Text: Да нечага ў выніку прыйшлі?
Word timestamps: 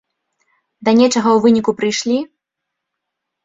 Да 0.87 0.93
нечага 1.01 1.29
ў 1.35 1.39
выніку 1.45 1.71
прыйшлі? 1.85 2.19